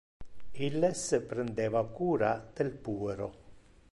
Illes 0.67 1.01
prendeva 1.33 1.85
cura 2.01 2.31
del 2.61 2.75
puero. 2.89 3.29